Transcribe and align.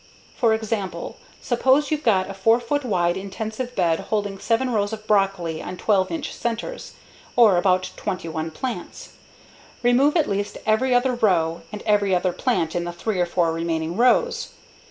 For 0.35 0.55
example, 0.55 1.17
suppose 1.43 1.91
you've 1.91 2.01
got 2.01 2.25
a 2.25 2.31
a 2.31 2.33
4 2.33 2.59
foot 2.59 2.83
wide 2.83 3.17
intensive 3.17 3.75
bed 3.75 3.99
holding 4.09 4.39
seven 4.39 4.71
rows 4.71 4.93
of 4.93 5.05
broccoli 5.05 5.61
on 5.61 5.77
12 5.77 6.09
inch 6.09 6.33
centers, 6.33 6.93
or 7.35 7.55
about 7.57 7.91
21 7.97 8.49
plants. 8.49 9.09
Remove 9.83 10.17
at 10.17 10.27
least 10.27 10.57
every 10.65 10.91
other 10.95 11.13
row 11.13 11.61
and 11.71 11.83
every 11.83 12.15
other 12.15 12.33
plant 12.33 12.73
in 12.75 12.83
the 12.83 12.91
three 12.91 13.19
or 13.19 13.27
four 13.27 13.53
remaining 13.53 13.95
rows. 13.95 14.53